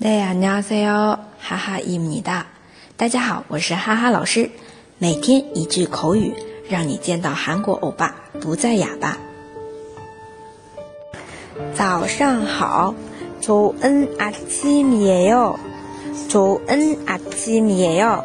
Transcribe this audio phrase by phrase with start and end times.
[0.00, 1.18] 네 안녕하세요.
[1.40, 2.46] 하하입니다.
[2.96, 4.50] 大家好，我是哈哈老师。
[4.98, 6.34] 每天一句口语，
[6.68, 9.16] 让你见到韩国欧巴不再哑巴。
[11.74, 12.94] 早上好，
[13.40, 15.56] 좋은아침이에 요。
[16.28, 18.22] 좋은아침이에 요。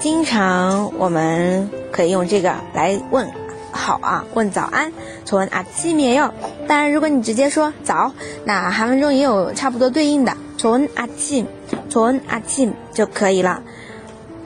[0.00, 3.28] 经常我们可以用这个来问
[3.72, 4.92] 好啊，问早安。
[5.24, 6.32] 좋은아침이에 요。
[6.66, 8.12] 当然，如果你直接说早，
[8.44, 10.36] 那韩文中也有差不多对应的。
[10.56, 11.46] 从阿庆，
[11.88, 13.62] 从阿庆就可以了。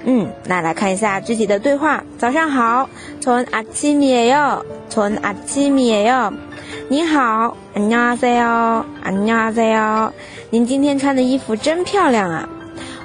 [0.05, 2.05] 嗯，那来看一下具体的对话。
[2.19, 2.89] 早上好，
[3.21, 6.33] 从阿庆米哟，从阿庆米哟。
[6.89, 10.11] 你好，안녕하세 요， 안녕하세 요。
[10.51, 12.49] 您今天穿的衣服真漂亮啊。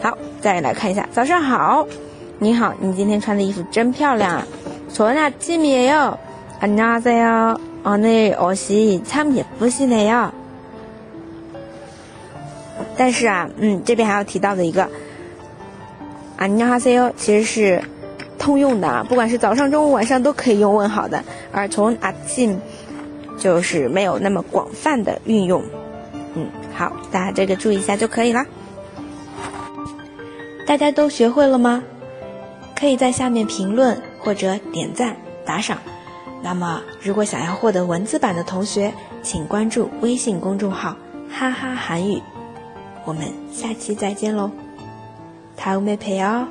[0.00, 1.84] 好，再来看一下，早上好，
[2.38, 4.46] 你好，你今天穿的衣服真漂亮啊。
[4.88, 6.16] 从那见面哟，
[6.60, 10.30] 안녕하세 요， 오늘옷이참예쁘시네 요。
[12.96, 14.88] 但是啊，嗯，这边还要提到的一个，
[16.38, 17.82] 안녕하세 요， 其实是。
[18.41, 21.23] 通用的啊，不管是早上、中午、晚上都可以用问号的。
[21.51, 22.59] 而从阿进，
[23.37, 25.63] 就是没有那么广泛的运用。
[26.33, 28.43] 嗯，好，大家这个注意一下就可以啦。
[30.65, 31.83] 大家都学会了吗？
[32.75, 35.77] 可以在下面评论或者点赞打赏。
[36.41, 40.95] 那么如果想要获得文字版的同学，请关注微信公众号
[41.29, 42.19] 哈哈韩语。
[43.05, 44.49] 我们下期再见喽，
[45.55, 46.47] 塔欧妹陪哦。